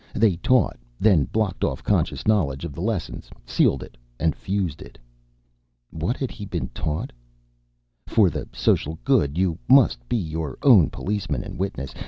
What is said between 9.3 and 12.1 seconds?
you must be your own policeman and witness.